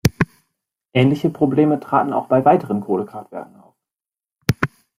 [0.93, 3.75] Ähnliche Probleme traten auch bei weiteren Kohlekraftwerken auf.